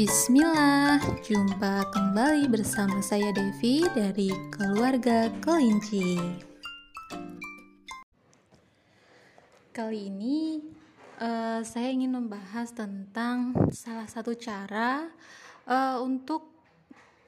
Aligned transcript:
Bismillah, 0.00 0.96
jumpa 1.20 1.84
kembali 1.92 2.48
bersama 2.48 3.04
saya 3.04 3.36
Devi 3.36 3.84
dari 3.92 4.32
keluarga 4.48 5.28
kelinci. 5.44 6.16
Kali 9.76 10.08
ini 10.08 10.56
uh, 11.20 11.60
saya 11.60 11.92
ingin 11.92 12.16
membahas 12.16 12.72
tentang 12.72 13.52
salah 13.76 14.08
satu 14.08 14.32
cara 14.40 15.04
uh, 15.68 16.00
untuk 16.00 16.48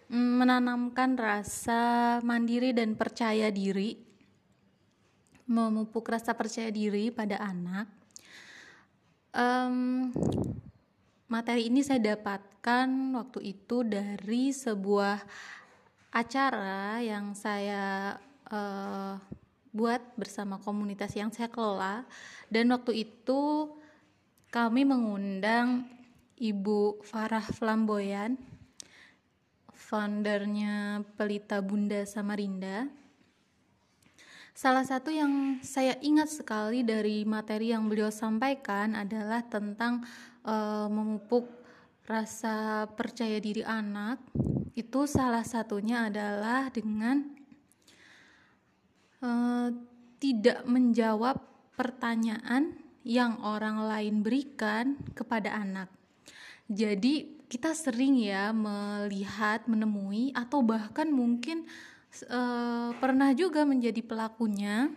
menanamkan 0.08 1.20
rasa 1.20 2.24
mandiri 2.24 2.72
dan 2.72 2.96
percaya 2.96 3.52
diri, 3.52 4.00
memupuk 5.44 6.08
rasa 6.08 6.32
percaya 6.32 6.72
diri 6.72 7.12
pada 7.12 7.36
anak. 7.36 7.84
Um, 9.36 10.08
materi 11.32 11.72
ini 11.72 11.80
saya 11.80 12.12
dapatkan 12.12 12.88
waktu 13.16 13.56
itu 13.56 13.80
dari 13.88 14.52
sebuah 14.52 15.16
acara 16.12 17.00
yang 17.00 17.32
saya 17.32 18.20
uh, 18.52 19.16
buat 19.72 20.04
bersama 20.20 20.60
komunitas 20.60 21.16
yang 21.16 21.32
saya 21.32 21.48
kelola. 21.48 22.04
Dan 22.52 22.68
waktu 22.68 23.08
itu 23.08 23.72
kami 24.52 24.84
mengundang 24.84 25.88
Ibu 26.36 27.00
Farah 27.00 27.48
Flamboyan 27.48 28.36
foundernya 29.72 31.00
Pelita 31.16 31.64
Bunda 31.64 32.04
Samarinda 32.04 32.92
Salah 34.52 34.84
satu 34.84 35.08
yang 35.08 35.64
saya 35.64 35.96
ingat 36.04 36.28
sekali 36.28 36.84
dari 36.84 37.24
materi 37.24 37.72
yang 37.72 37.88
beliau 37.88 38.12
sampaikan 38.12 38.92
adalah 38.92 39.40
tentang 39.48 40.04
uh, 40.44 40.92
memupuk 40.92 41.48
rasa 42.04 42.84
percaya 42.92 43.40
diri 43.40 43.64
anak 43.64 44.20
itu 44.76 45.08
salah 45.08 45.44
satunya 45.44 46.12
adalah 46.12 46.68
dengan 46.68 47.24
uh, 49.24 49.72
tidak 50.20 50.68
menjawab 50.68 51.40
pertanyaan 51.72 52.76
yang 53.08 53.40
orang 53.40 53.82
lain 53.88 54.20
berikan 54.20 55.00
kepada 55.16 55.56
anak. 55.56 55.88
Jadi 56.68 57.42
kita 57.52 57.76
sering 57.76 58.16
ya 58.16 58.54
melihat, 58.54 59.66
menemui 59.68 60.32
atau 60.32 60.64
bahkan 60.64 61.10
mungkin 61.10 61.68
uh, 62.28 62.92
pernah 63.00 63.32
juga 63.32 63.64
menjadi 63.64 64.04
pelakunya 64.04 64.92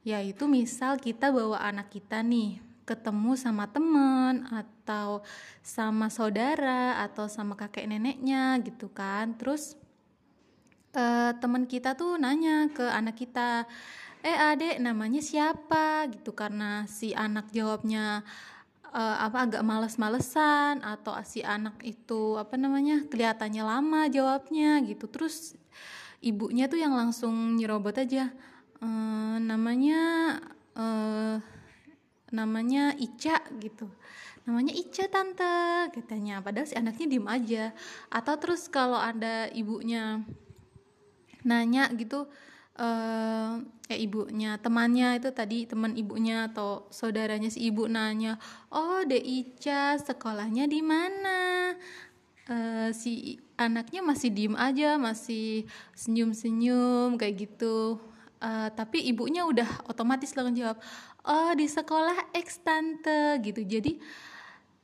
yaitu 0.00 0.48
misal 0.48 0.96
kita 0.96 1.28
bawa 1.28 1.60
anak 1.60 1.92
kita 1.92 2.24
nih 2.24 2.58
ketemu 2.88 3.38
sama 3.38 3.70
temen 3.70 4.42
atau 4.50 5.22
sama 5.62 6.10
saudara 6.10 6.98
atau 7.06 7.30
sama 7.30 7.54
kakek 7.54 7.86
neneknya 7.86 8.58
gitu 8.66 8.90
kan. 8.90 9.38
Terus 9.38 9.78
uh, 10.98 11.30
teman 11.38 11.70
kita 11.70 11.94
tuh 11.94 12.18
nanya 12.18 12.66
ke 12.74 12.82
anak 12.82 13.14
kita 13.14 13.68
eh 14.26 14.34
adek 14.34 14.82
namanya 14.82 15.22
siapa? 15.22 16.10
Gitu 16.10 16.34
karena 16.34 16.88
si 16.90 17.14
anak 17.14 17.54
jawabnya 17.54 18.26
uh, 18.90 19.16
apa 19.22 19.46
agak 19.46 19.62
males-malesan 19.62 20.82
atau 20.82 21.14
si 21.22 21.46
anak 21.46 21.78
itu 21.86 22.34
apa 22.40 22.58
namanya 22.58 23.06
kelihatannya 23.06 23.62
lama 23.62 24.10
jawabnya 24.10 24.82
gitu. 24.82 25.06
Terus 25.06 25.54
ibunya 26.20 26.68
tuh 26.68 26.80
yang 26.80 26.94
langsung 26.96 27.56
nyerobot 27.56 27.96
aja. 27.96 28.32
Uh, 28.80 29.36
namanya 29.40 30.00
uh, 30.76 31.36
namanya 32.32 32.96
Ica 32.96 33.40
gitu. 33.60 33.88
Namanya 34.48 34.72
Ica 34.72 35.04
tante 35.08 35.90
katanya. 35.92 36.40
Padahal 36.40 36.68
si 36.68 36.76
anaknya 36.76 37.06
diem 37.08 37.28
aja. 37.28 37.64
Atau 38.08 38.36
terus 38.40 38.68
kalau 38.68 38.96
ada 38.96 39.48
ibunya 39.52 40.24
nanya 41.44 41.88
gitu 41.96 42.28
eh 42.80 43.60
eh 43.92 43.98
ibunya 44.00 44.56
temannya 44.56 45.20
itu 45.20 45.28
tadi 45.36 45.68
teman 45.68 45.92
ibunya 45.98 46.48
atau 46.48 46.88
saudaranya 46.88 47.52
si 47.52 47.68
ibu 47.68 47.84
nanya 47.84 48.40
oh 48.72 49.04
De 49.04 49.20
Ica 49.20 50.00
sekolahnya 50.00 50.64
di 50.70 50.80
mana? 50.80 51.74
Uh, 52.50 52.88
si 52.90 53.36
anaknya 53.60 54.00
masih 54.00 54.32
diem 54.32 54.56
aja 54.56 54.96
masih 54.96 55.68
senyum 55.92 56.32
senyum 56.32 57.20
kayak 57.20 57.44
gitu. 57.44 58.00
Uh, 58.40 58.72
tapi 58.72 59.04
ibunya 59.04 59.44
udah 59.44 59.84
otomatis 59.84 60.32
langsung 60.32 60.56
jawab 60.56 60.80
oh 61.28 61.52
di 61.52 61.68
sekolah 61.68 62.32
X 62.32 62.64
tante 62.64 63.36
gitu. 63.44 63.60
Jadi 63.60 64.00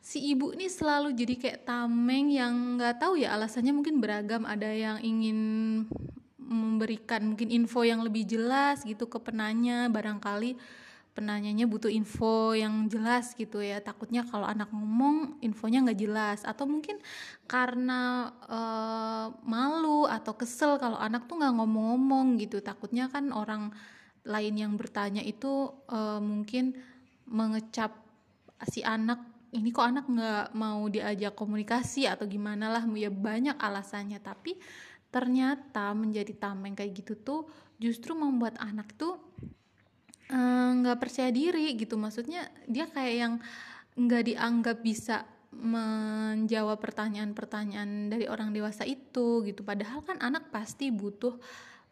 si 0.04 0.28
ibu 0.28 0.52
ini 0.52 0.68
selalu 0.68 1.16
jadi 1.16 1.34
kayak 1.40 1.60
tameng 1.64 2.28
yang 2.28 2.76
nggak 2.76 3.00
tahu 3.00 3.16
ya 3.16 3.32
alasannya 3.32 3.72
mungkin 3.72 3.96
beragam. 3.96 4.44
Ada 4.44 4.68
yang 4.68 4.98
ingin 5.00 5.38
memberikan 6.36 7.34
mungkin 7.34 7.48
info 7.50 7.82
yang 7.82 8.04
lebih 8.04 8.28
jelas 8.28 8.84
gitu 8.84 9.08
ke 9.08 9.18
penanya 9.18 9.90
barangkali 9.90 10.54
penanyanya 11.16 11.64
butuh 11.64 11.88
info 11.88 12.52
yang 12.52 12.92
jelas 12.92 13.32
gitu 13.32 13.64
ya. 13.64 13.80
Takutnya 13.80 14.28
kalau 14.28 14.44
anak 14.44 14.68
ngomong 14.68 15.40
infonya 15.40 15.80
nggak 15.88 15.96
jelas. 15.96 16.44
Atau 16.44 16.68
mungkin 16.68 17.00
karena 17.48 18.28
uh, 18.44 19.32
malu 19.48 20.04
atau 20.04 20.36
kesel 20.36 20.76
kalau 20.76 21.00
anak 21.00 21.24
tuh 21.24 21.40
nggak 21.40 21.56
ngomong-ngomong 21.56 22.36
gitu. 22.44 22.60
Takutnya 22.60 23.08
kan 23.08 23.32
orang 23.32 23.72
lain 24.28 24.54
yang 24.60 24.76
bertanya 24.76 25.24
itu 25.24 25.72
uh, 25.88 26.20
mungkin 26.20 26.76
mengecap 27.24 27.96
si 28.68 28.84
anak 28.84 29.24
ini 29.56 29.72
kok 29.72 29.88
anak 29.88 30.04
nggak 30.04 30.46
mau 30.52 30.84
diajak 30.92 31.32
komunikasi 31.32 32.04
atau 32.04 32.28
gimana 32.28 32.68
lah? 32.68 32.84
Ya 32.92 33.08
banyak 33.08 33.56
alasannya. 33.56 34.20
Tapi 34.20 34.60
ternyata 35.08 35.96
menjadi 35.96 36.36
tameng 36.36 36.76
kayak 36.76 36.92
gitu 36.92 37.16
tuh 37.16 37.40
justru 37.80 38.12
membuat 38.12 38.60
anak 38.60 38.92
tuh 39.00 39.25
nggak 40.30 40.96
uh, 40.96 41.00
percaya 41.00 41.30
diri 41.30 41.74
gitu. 41.78 41.94
Maksudnya 41.94 42.50
dia 42.66 42.90
kayak 42.90 43.14
yang 43.14 43.34
nggak 43.96 44.22
dianggap 44.28 44.78
bisa 44.82 45.24
menjawab 45.56 46.76
pertanyaan-pertanyaan 46.76 48.12
dari 48.12 48.28
orang 48.28 48.52
dewasa 48.52 48.84
itu 48.84 49.40
gitu. 49.46 49.64
Padahal 49.64 50.04
kan 50.04 50.20
anak 50.20 50.52
pasti 50.52 50.92
butuh 50.92 51.38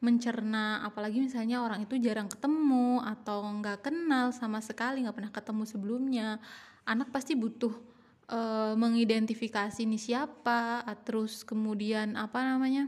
mencerna 0.05 0.85
apalagi 0.85 1.17
misalnya 1.17 1.65
orang 1.65 1.89
itu 1.89 1.97
jarang 1.97 2.29
ketemu 2.29 3.01
atau 3.01 3.41
nggak 3.41 3.89
kenal 3.89 4.37
sama 4.37 4.61
sekali 4.61 5.01
nggak 5.01 5.17
pernah 5.17 5.33
ketemu 5.33 5.63
sebelumnya. 5.65 6.29
Anak 6.85 7.09
pasti 7.09 7.33
butuh 7.33 7.73
uh, 8.29 8.77
mengidentifikasi 8.77 9.81
ini 9.81 9.97
siapa 9.97 10.85
terus 11.09 11.41
kemudian 11.41 12.21
apa 12.21 12.45
namanya 12.45 12.85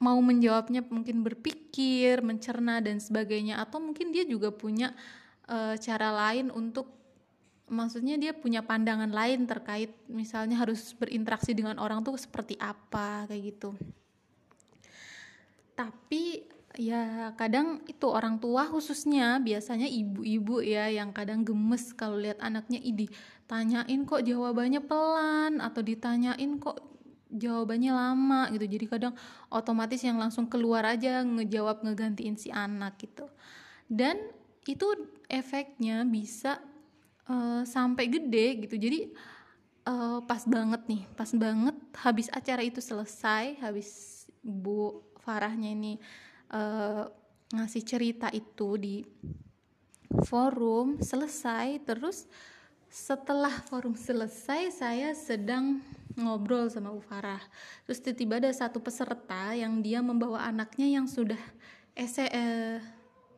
mau 0.00 0.16
menjawabnya 0.18 0.80
mungkin 0.88 1.20
berpikir 1.20 2.24
mencerna 2.24 2.80
dan 2.80 2.98
sebagainya. 2.98 3.60
Atau 3.60 3.78
mungkin 3.78 4.10
dia 4.10 4.24
juga 4.24 4.48
punya 4.48 4.96
uh, 5.46 5.76
cara 5.76 6.08
lain 6.10 6.48
untuk 6.48 6.88
maksudnya 7.70 8.18
dia 8.18 8.34
punya 8.34 8.66
pandangan 8.66 9.14
lain 9.14 9.46
terkait 9.46 9.94
misalnya 10.10 10.58
harus 10.58 10.90
berinteraksi 10.98 11.54
dengan 11.54 11.78
orang 11.78 12.02
tuh 12.02 12.18
seperti 12.18 12.58
apa 12.58 13.28
kayak 13.30 13.42
gitu. 13.54 13.70
Tapi 15.76 16.48
ya 16.78 17.34
kadang 17.34 17.82
itu 17.86 18.06
orang 18.06 18.38
tua 18.38 18.66
khususnya 18.66 19.42
biasanya 19.42 19.90
ibu-ibu 19.90 20.62
ya 20.62 20.86
yang 20.86 21.10
kadang 21.10 21.42
gemes 21.42 21.90
kalau 21.94 22.14
lihat 22.14 22.38
anaknya 22.38 22.78
idi 22.78 23.10
tanyain 23.50 24.06
kok 24.06 24.22
jawabannya 24.22 24.78
pelan 24.78 25.58
atau 25.58 25.82
ditanyain 25.82 26.62
kok 26.62 26.78
jawabannya 27.30 27.92
lama 27.94 28.50
gitu. 28.52 28.66
Jadi 28.66 28.84
kadang 28.90 29.14
otomatis 29.48 30.02
yang 30.02 30.18
langsung 30.18 30.50
keluar 30.50 30.82
aja 30.84 31.22
ngejawab 31.22 31.86
ngegantiin 31.86 32.36
si 32.36 32.50
anak 32.50 32.98
gitu. 32.98 33.30
Dan 33.86 34.18
itu 34.66 34.86
efeknya 35.30 36.04
bisa 36.04 36.58
uh, 37.30 37.62
sampai 37.62 38.10
gede 38.10 38.66
gitu. 38.66 38.76
Jadi 38.76 39.10
uh, 39.86 40.20
pas 40.26 40.42
banget 40.44 40.82
nih 40.90 41.02
pas 41.14 41.30
banget 41.32 41.76
habis 42.02 42.28
acara 42.30 42.62
itu 42.62 42.82
selesai 42.82 43.58
habis 43.62 44.22
bu 44.42 45.06
Farahnya 45.20 45.76
ini 45.76 46.00
uh, 46.56 47.04
ngasih 47.52 47.82
cerita 47.84 48.32
itu 48.32 48.80
di 48.80 49.04
forum 50.26 50.98
selesai. 50.98 51.78
Terus 51.84 52.26
setelah 52.90 53.54
forum 53.70 53.94
selesai 53.94 54.74
saya 54.74 55.14
sedang 55.14 55.78
ngobrol 56.18 56.70
sama 56.70 56.90
Bu 56.90 57.02
Farah. 57.02 57.42
Terus 57.86 58.02
tiba-tiba 58.02 58.42
ada 58.42 58.50
satu 58.50 58.82
peserta 58.82 59.54
yang 59.54 59.78
dia 59.84 60.02
membawa 60.02 60.46
anaknya 60.46 60.86
yang 60.86 61.06
sudah 61.06 61.38
S 61.94 62.18
eh, 62.18 62.78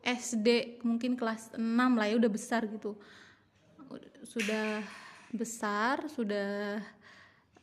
SD 0.03 0.79
mungkin 0.83 1.15
kelas 1.15 1.55
6 1.55 1.61
lah 1.69 2.05
ya 2.09 2.15
udah 2.19 2.31
besar 2.31 2.65
gitu. 2.67 2.97
Sudah 4.23 4.83
besar 5.33 6.05
sudah 6.13 6.77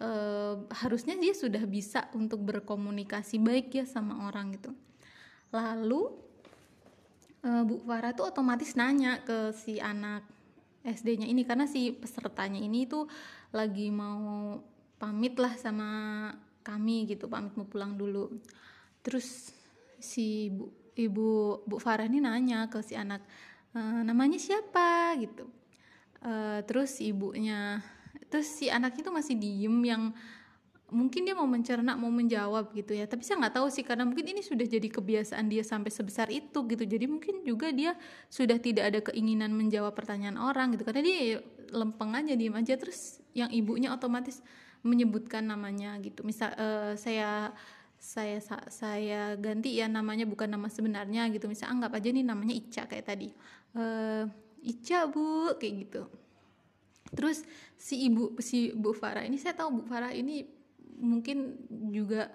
uh, 0.03 0.55
harusnya 0.83 1.15
dia 1.15 1.37
sudah 1.37 1.63
bisa 1.69 2.11
untuk 2.17 2.43
berkomunikasi 2.43 3.39
baik 3.39 3.77
ya 3.77 3.85
sama 3.87 4.27
orang 4.27 4.57
gitu. 4.57 4.73
Lalu 5.55 6.11
uh, 7.45 7.63
Bu 7.63 7.79
Farah 7.85 8.17
tuh 8.17 8.33
otomatis 8.33 8.75
nanya 8.75 9.21
ke 9.23 9.53
si 9.55 9.79
anak 9.79 10.25
SD-nya 10.81 11.29
ini 11.29 11.45
karena 11.45 11.69
si 11.69 11.93
pesertanya 11.93 12.57
ini 12.57 12.89
tuh 12.89 13.05
lagi 13.53 13.93
mau 13.93 14.57
pamit 15.01 15.33
lah 15.41 15.57
sama 15.57 15.89
kami 16.61 17.09
gitu 17.09 17.25
pamit 17.27 17.57
mau 17.57 17.65
pulang 17.65 17.97
dulu. 17.97 18.29
Terus 19.01 19.49
si 19.97 20.53
ibu 20.53 20.69
ibu 20.93 21.65
Bu 21.65 21.81
Farah 21.81 22.05
ini 22.05 22.21
nanya 22.21 22.69
ke 22.69 22.85
si 22.85 22.93
anak 22.93 23.25
e, 23.73 23.81
namanya 23.81 24.37
siapa? 24.37 25.17
gitu. 25.17 25.49
E, 26.21 26.61
terus 26.69 27.01
ibunya 27.01 27.81
terus 28.29 28.47
si 28.53 28.69
anaknya 28.69 29.09
tuh 29.09 29.15
masih 29.17 29.35
diem 29.41 29.77
yang 29.83 30.13
mungkin 30.91 31.23
dia 31.23 31.33
mau 31.39 31.47
mencerna 31.47 31.95
mau 31.97 32.13
menjawab 32.13 32.75
gitu 32.77 32.93
ya. 32.93 33.09
Tapi 33.09 33.23
saya 33.25 33.41
nggak 33.41 33.57
tahu 33.57 33.73
sih 33.73 33.87
karena 33.87 34.05
mungkin 34.05 34.27
ini 34.27 34.43
sudah 34.45 34.67
jadi 34.67 34.89
kebiasaan 34.91 35.47
dia 35.49 35.65
sampai 35.65 35.89
sebesar 35.89 36.29
itu 36.29 36.67
gitu. 36.67 36.85
Jadi 36.85 37.07
mungkin 37.09 37.47
juga 37.47 37.73
dia 37.73 37.97
sudah 38.29 38.59
tidak 38.61 38.85
ada 38.93 39.01
keinginan 39.01 39.55
menjawab 39.55 39.97
pertanyaan 39.97 40.37
orang 40.37 40.77
gitu. 40.77 40.85
Karena 40.85 41.03
dia 41.07 41.41
lempeng 41.73 42.13
aja 42.13 42.35
diem 42.35 42.53
aja. 42.53 42.75
Terus 42.77 43.23
yang 43.33 43.49
ibunya 43.55 43.95
otomatis 43.95 44.43
menyebutkan 44.83 45.45
namanya 45.45 45.97
gitu. 46.01 46.25
Misal 46.25 46.53
uh, 46.57 46.93
saya 46.97 47.53
saya 48.01 48.41
saya 48.73 49.37
ganti 49.37 49.77
ya 49.77 49.85
namanya 49.85 50.25
bukan 50.25 50.49
nama 50.49 50.73
sebenarnya 50.73 51.29
gitu. 51.33 51.47
Misal 51.47 51.77
anggap 51.77 52.01
aja 52.01 52.09
nih 52.09 52.25
namanya 52.25 52.55
Ica 52.57 52.83
kayak 52.89 53.07
tadi. 53.07 53.29
Uh, 53.77 54.25
Ica 54.65 55.05
bu 55.09 55.57
kayak 55.61 55.75
gitu. 55.85 56.03
Terus 57.13 57.45
si 57.77 58.09
ibu 58.09 58.37
si 58.41 58.73
Bu 58.73 58.97
Farah 58.97 59.25
ini 59.27 59.37
saya 59.37 59.57
tahu 59.57 59.83
Bu 59.83 59.83
Farah 59.89 60.15
ini 60.17 60.47
mungkin 61.01 61.57
juga 61.93 62.29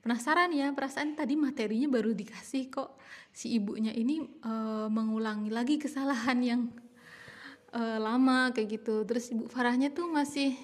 penasaran 0.00 0.52
ya 0.56 0.72
perasaan 0.72 1.16
tadi 1.16 1.36
materinya 1.36 1.88
baru 1.88 2.12
dikasih 2.12 2.68
kok. 2.68 3.00
Si 3.32 3.56
ibunya 3.56 3.92
ini 3.92 4.20
uh, 4.44 4.88
mengulangi 4.88 5.52
lagi 5.52 5.76
kesalahan 5.80 6.40
yang 6.44 6.60
uh, 7.72 7.98
lama 8.00 8.52
kayak 8.52 8.80
gitu. 8.80 9.04
Terus 9.08 9.32
ibu 9.32 9.48
Farahnya 9.48 9.92
tuh 9.92 10.08
masih 10.12 10.56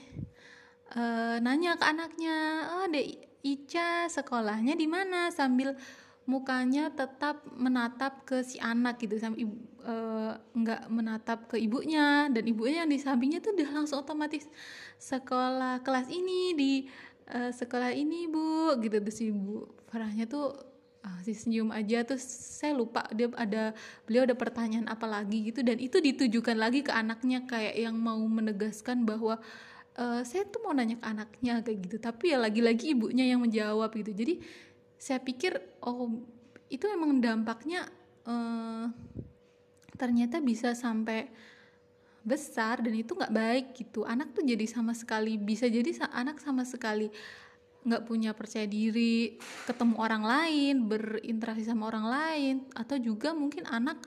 uh, 0.94 1.36
nanya 1.40 1.76
ke 1.80 1.84
anaknya 1.84 2.36
oh 2.78 2.86
dek 2.88 3.32
Ica 3.42 4.06
sekolahnya 4.06 4.78
di 4.78 4.86
mana? 4.86 5.34
Sambil 5.34 5.74
mukanya 6.22 6.94
tetap 6.94 7.42
menatap 7.50 8.22
ke 8.22 8.46
si 8.46 8.62
anak 8.62 9.02
gitu. 9.02 9.18
Sampai 9.18 9.42
ibu 9.42 9.58
uh, 9.82 10.38
nggak 10.54 10.86
menatap 10.86 11.50
ke 11.50 11.58
ibunya. 11.58 12.30
Dan 12.30 12.46
ibunya 12.46 12.86
yang 12.86 12.90
di 12.94 13.02
sampingnya 13.02 13.42
tuh 13.42 13.58
udah 13.58 13.82
langsung 13.82 13.98
otomatis 14.06 14.46
sekolah 15.02 15.82
kelas 15.82 16.06
ini 16.06 16.54
di 16.54 16.72
uh, 17.34 17.50
sekolah 17.50 17.90
ini 17.90 18.30
bu. 18.30 18.78
Gitu. 18.78 19.02
Si 19.10 19.34
ibu 19.34 19.66
Farahnya 19.90 20.30
tuh 20.30 20.54
uh, 21.02 21.20
si 21.26 21.34
senyum 21.34 21.74
aja. 21.74 22.06
Tuh 22.06 22.22
saya 22.22 22.78
lupa 22.78 23.10
dia 23.10 23.26
ada 23.34 23.74
beliau 24.06 24.22
ada 24.22 24.38
pertanyaan 24.38 24.86
apa 24.86 25.10
lagi 25.10 25.50
gitu. 25.50 25.66
Dan 25.66 25.82
itu 25.82 25.98
ditujukan 25.98 26.54
lagi 26.54 26.86
ke 26.86 26.94
anaknya 26.94 27.42
kayak 27.42 27.74
yang 27.74 27.98
mau 27.98 28.22
menegaskan 28.22 29.02
bahwa 29.02 29.42
uh, 29.98 30.22
saya 30.24 30.48
tuh 30.48 30.60
mau 30.64 30.72
nanya 30.72 30.96
ke 30.96 31.06
anaknya 31.06 31.60
kayak 31.60 31.78
gitu. 31.88 31.96
Tapi 32.00 32.32
ya 32.32 32.38
lagi-lagi 32.40 32.96
ibunya 32.96 33.28
yang 33.28 33.42
menjawab 33.42 33.92
gitu. 33.92 34.12
Jadi 34.12 34.40
saya 34.96 35.18
pikir 35.18 35.58
oh 35.82 36.08
itu 36.72 36.88
emang 36.88 37.20
dampaknya 37.20 37.84
uh, 38.24 38.88
ternyata 39.98 40.40
bisa 40.40 40.72
sampai 40.72 41.28
besar 42.22 42.78
dan 42.80 42.94
itu 42.94 43.12
nggak 43.12 43.34
baik 43.34 43.66
gitu. 43.76 44.06
Anak 44.06 44.32
tuh 44.32 44.46
jadi 44.46 44.64
sama 44.70 44.94
sekali 44.94 45.36
bisa 45.36 45.66
jadi 45.66 45.90
anak 46.14 46.38
sama 46.38 46.62
sekali 46.62 47.10
nggak 47.82 48.06
punya 48.06 48.30
percaya 48.30 48.62
diri 48.62 49.42
ketemu 49.66 49.98
orang 49.98 50.22
lain 50.22 50.86
berinteraksi 50.86 51.66
sama 51.66 51.90
orang 51.90 52.06
lain 52.06 52.54
atau 52.78 52.94
juga 52.94 53.34
mungkin 53.34 53.66
anak 53.66 53.98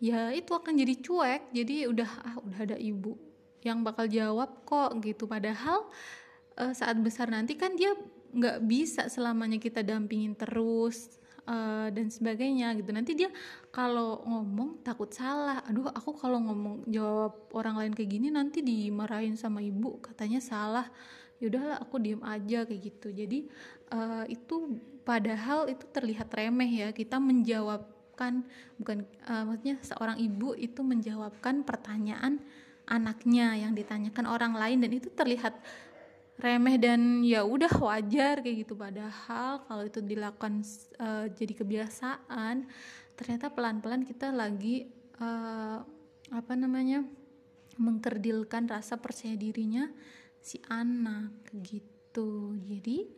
ya 0.00 0.32
itu 0.32 0.56
akan 0.56 0.72
jadi 0.80 0.94
cuek. 1.04 1.42
Jadi 1.52 1.76
udah 1.92 2.10
ah 2.24 2.36
udah 2.40 2.58
ada 2.72 2.76
ibu 2.80 3.25
yang 3.66 3.82
bakal 3.82 4.06
jawab 4.06 4.62
kok 4.62 4.94
gitu. 5.02 5.26
Padahal 5.26 5.90
uh, 6.54 6.70
saat 6.70 6.94
besar 7.02 7.26
nanti 7.26 7.58
kan 7.58 7.74
dia 7.74 7.98
nggak 8.30 8.62
bisa 8.62 9.10
selamanya 9.10 9.58
kita 9.58 9.82
dampingin 9.82 10.38
terus 10.38 11.18
uh, 11.50 11.88
dan 11.90 12.06
sebagainya 12.06 12.74
gitu. 12.78 12.90
Nanti 12.94 13.12
dia 13.18 13.30
kalau 13.74 14.22
ngomong 14.22 14.86
takut 14.86 15.10
salah. 15.10 15.66
Aduh 15.66 15.88
aku 15.90 16.14
kalau 16.14 16.38
ngomong 16.42 16.86
jawab 16.86 17.34
orang 17.56 17.80
lain 17.82 17.92
kayak 17.96 18.10
gini 18.14 18.28
nanti 18.30 18.60
dimarahin 18.62 19.34
sama 19.34 19.58
ibu 19.58 19.98
katanya 19.98 20.38
salah. 20.42 20.86
Yaudahlah 21.42 21.80
aku 21.80 22.00
diem 22.00 22.22
aja 22.24 22.64
kayak 22.64 22.80
gitu. 22.80 23.08
Jadi 23.12 23.50
uh, 23.92 24.24
itu 24.28 24.80
padahal 25.04 25.68
itu 25.68 25.84
terlihat 25.92 26.32
remeh 26.32 26.70
ya. 26.86 26.88
Kita 26.92 27.20
menjawabkan 27.20 28.44
bukan 28.80 29.04
uh, 29.28 29.44
maksudnya 29.44 29.76
seorang 29.84 30.16
ibu 30.20 30.56
itu 30.56 30.80
menjawabkan 30.80 31.62
pertanyaan 31.64 32.40
anaknya 32.86 33.58
yang 33.58 33.74
ditanyakan 33.74 34.26
orang 34.30 34.54
lain 34.54 34.78
dan 34.82 34.90
itu 34.94 35.10
terlihat 35.10 35.58
remeh 36.36 36.76
dan 36.76 37.24
ya 37.24 37.42
udah 37.42 37.72
wajar 37.80 38.44
kayak 38.44 38.66
gitu. 38.66 38.76
Padahal 38.76 39.64
kalau 39.64 39.82
itu 39.84 40.00
dilakukan 40.04 40.62
uh, 41.00 41.26
jadi 41.32 41.52
kebiasaan 41.56 42.68
ternyata 43.16 43.48
pelan-pelan 43.48 44.04
kita 44.04 44.28
lagi 44.30 44.86
uh, 45.18 45.80
apa 46.30 46.52
namanya 46.54 47.04
mengkerdilkan 47.80 48.68
rasa 48.68 49.00
percaya 49.00 49.36
dirinya 49.36 49.88
si 50.40 50.60
anak 50.68 51.32
gitu. 51.64 52.52
Jadi 52.68 53.08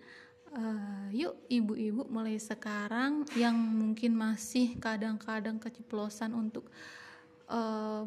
uh, 0.54 1.06
yuk 1.10 1.42
ibu-ibu 1.50 2.06
mulai 2.06 2.38
sekarang 2.38 3.26
yang 3.34 3.54
mungkin 3.54 4.14
masih 4.14 4.78
kadang-kadang 4.78 5.58
keceplosan 5.58 6.34
untuk 6.34 6.70
uh, 7.50 8.06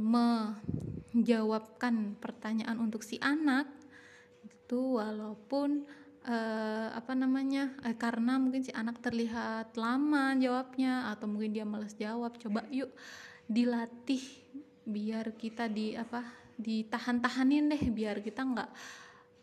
menjawabkan 1.12 2.16
pertanyaan 2.20 2.80
untuk 2.80 3.04
si 3.04 3.20
anak 3.20 3.68
itu 4.48 4.98
walaupun 5.00 5.84
uh, 6.24 6.88
apa 6.96 7.12
namanya 7.12 7.76
uh, 7.84 7.96
karena 7.96 8.40
mungkin 8.40 8.64
si 8.64 8.72
anak 8.72 9.04
terlihat 9.04 9.76
lama 9.76 10.34
jawabnya 10.40 11.12
atau 11.12 11.28
mungkin 11.28 11.52
dia 11.52 11.68
malas 11.68 11.94
jawab 12.00 12.40
coba 12.40 12.64
yuk 12.72 12.90
dilatih 13.52 14.24
biar 14.88 15.36
kita 15.36 15.68
di 15.68 15.94
apa 15.94 16.24
ditahan-tahanin 16.56 17.74
deh 17.74 17.84
biar 17.92 18.24
kita 18.24 18.42
nggak 18.46 18.70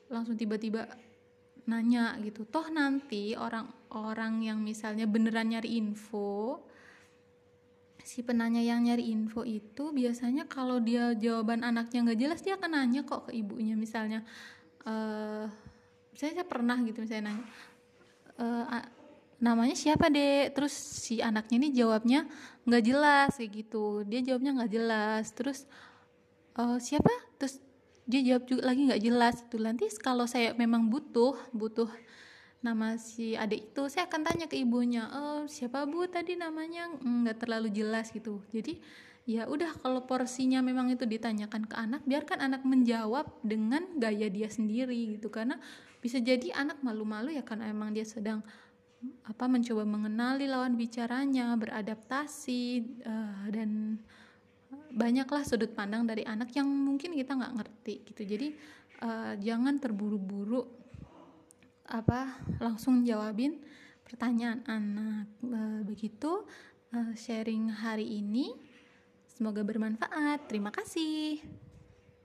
langsung 0.08 0.38
tiba-tiba 0.38 0.88
nanya 1.68 2.16
gitu. 2.24 2.48
Toh 2.48 2.72
nanti 2.72 3.36
orang-orang 3.36 4.48
yang 4.48 4.58
misalnya 4.64 5.04
beneran 5.04 5.52
nyari 5.52 5.76
info 5.76 6.64
si 8.08 8.24
penanya 8.24 8.64
yang 8.64 8.88
nyari 8.88 9.12
info 9.12 9.44
itu 9.44 9.92
biasanya 9.92 10.48
kalau 10.48 10.80
dia 10.80 11.12
jawaban 11.12 11.60
anaknya 11.60 12.08
nggak 12.08 12.20
jelas 12.24 12.40
dia 12.40 12.56
akan 12.56 12.72
nanya 12.72 13.04
kok 13.04 13.28
ke 13.28 13.36
ibunya. 13.36 13.76
Misalnya 13.76 14.24
uh, 14.88 15.44
saya 16.16 16.40
pernah 16.48 16.80
gitu 16.88 17.04
misalnya 17.04 17.36
nanya 17.36 17.44
uh, 18.40 18.64
namanya 19.44 19.76
siapa 19.76 20.08
deh 20.08 20.48
terus 20.56 20.72
si 20.72 21.20
anaknya 21.20 21.56
ini 21.60 21.68
jawabnya 21.76 22.24
nggak 22.64 22.82
jelas 22.88 23.36
kayak 23.36 23.52
gitu. 23.52 24.00
Dia 24.08 24.24
jawabnya 24.24 24.56
nggak 24.56 24.72
jelas. 24.72 25.24
Terus 25.36 25.68
uh, 26.56 26.80
siapa? 26.80 27.12
Terus 27.36 27.60
dia 28.08 28.24
jawab 28.24 28.48
juga 28.48 28.72
lagi 28.72 28.88
nggak 28.88 29.02
jelas 29.04 29.34
itu 29.44 29.60
nanti 29.60 29.84
kalau 30.00 30.24
saya 30.24 30.56
memang 30.56 30.88
butuh 30.88 31.36
butuh 31.52 31.92
nama 32.58 32.98
si 32.98 33.38
adik 33.38 33.70
itu 33.70 33.86
saya 33.86 34.10
akan 34.10 34.26
tanya 34.26 34.46
ke 34.50 34.58
ibunya 34.58 35.06
oh 35.14 35.46
siapa 35.46 35.86
bu 35.86 36.10
tadi 36.10 36.34
namanya? 36.34 36.90
Nggak 36.98 37.46
terlalu 37.46 37.70
jelas 37.70 38.10
gitu. 38.10 38.42
Jadi 38.50 38.82
ya 39.28 39.44
udah 39.46 39.78
kalau 39.84 40.02
porsinya 40.08 40.64
memang 40.64 40.90
itu 40.90 41.04
ditanyakan 41.04 41.68
ke 41.68 41.76
anak 41.76 42.02
biarkan 42.08 42.40
anak 42.40 42.62
menjawab 42.66 43.28
dengan 43.46 43.86
gaya 44.00 44.26
dia 44.26 44.50
sendiri 44.50 45.18
gitu. 45.18 45.30
Karena 45.30 45.60
bisa 46.02 46.18
jadi 46.18 46.54
anak 46.54 46.82
malu-malu 46.82 47.34
ya 47.34 47.46
karena 47.46 47.70
emang 47.70 47.94
dia 47.94 48.06
sedang 48.06 48.42
apa 49.22 49.46
mencoba 49.46 49.86
mengenali 49.86 50.50
lawan 50.50 50.74
bicaranya 50.74 51.54
beradaptasi 51.54 52.62
uh, 53.06 53.46
dan 53.54 54.02
banyaklah 54.90 55.46
sudut 55.46 55.70
pandang 55.70 56.02
dari 56.02 56.26
anak 56.26 56.50
yang 56.58 56.66
mungkin 56.66 57.14
kita 57.14 57.38
nggak 57.38 57.54
ngerti 57.62 57.94
gitu. 58.10 58.22
Jadi 58.26 58.48
uh, 59.06 59.38
jangan 59.38 59.78
terburu-buru 59.78 60.87
apa 61.88 62.36
langsung 62.60 63.00
jawabin 63.02 63.64
pertanyaan 64.04 64.60
anak. 64.68 65.26
E, 65.40 65.60
begitu 65.88 66.44
e, 66.92 67.16
sharing 67.16 67.72
hari 67.72 68.20
ini 68.20 68.52
semoga 69.24 69.64
bermanfaat. 69.64 70.48
Terima 70.48 70.68
kasih 70.68 71.40